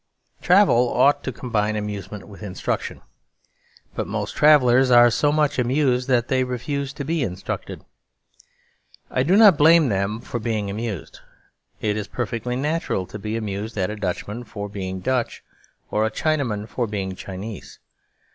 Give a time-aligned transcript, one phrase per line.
[0.41, 3.01] Travel ought to combine amusement with instruction;
[3.93, 7.85] but most travellers are so much amused that they refuse to be instructed.
[9.11, 11.19] I do not blame them for being amused;
[11.81, 15.43] it is perfectly natural to be amused at a Dutchman for being Dutch
[15.91, 17.77] or a Chinaman for being Chinese.